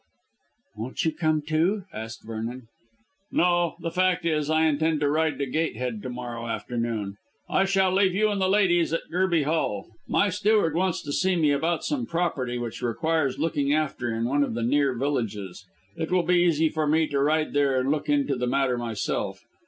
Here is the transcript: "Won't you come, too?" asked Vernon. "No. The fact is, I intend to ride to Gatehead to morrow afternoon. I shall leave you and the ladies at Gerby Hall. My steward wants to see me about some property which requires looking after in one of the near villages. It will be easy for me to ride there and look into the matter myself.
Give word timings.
"Won't 0.75 1.05
you 1.05 1.11
come, 1.11 1.43
too?" 1.43 1.83
asked 1.93 2.25
Vernon. 2.25 2.63
"No. 3.31 3.75
The 3.81 3.91
fact 3.91 4.25
is, 4.25 4.49
I 4.49 4.63
intend 4.65 4.99
to 5.01 5.07
ride 5.07 5.37
to 5.37 5.45
Gatehead 5.45 6.01
to 6.01 6.09
morrow 6.09 6.47
afternoon. 6.47 7.17
I 7.47 7.65
shall 7.65 7.93
leave 7.93 8.15
you 8.15 8.31
and 8.31 8.41
the 8.41 8.49
ladies 8.49 8.93
at 8.93 9.01
Gerby 9.11 9.43
Hall. 9.43 9.91
My 10.07 10.29
steward 10.29 10.73
wants 10.73 11.03
to 11.03 11.11
see 11.13 11.35
me 11.35 11.51
about 11.51 11.83
some 11.83 12.07
property 12.07 12.57
which 12.57 12.81
requires 12.81 13.37
looking 13.37 13.73
after 13.73 14.11
in 14.11 14.25
one 14.25 14.43
of 14.43 14.55
the 14.55 14.63
near 14.63 14.95
villages. 14.97 15.67
It 15.95 16.09
will 16.09 16.23
be 16.23 16.39
easy 16.39 16.67
for 16.67 16.87
me 16.87 17.05
to 17.09 17.19
ride 17.19 17.53
there 17.53 17.79
and 17.79 17.91
look 17.91 18.09
into 18.09 18.35
the 18.35 18.47
matter 18.47 18.79
myself. 18.79 19.45